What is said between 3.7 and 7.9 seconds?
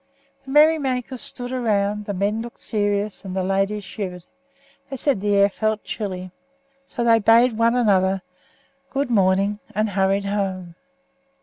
shivered. They said the air felt chilly, so they bade one